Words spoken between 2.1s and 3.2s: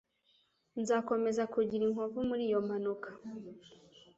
muri iyo mpanuka.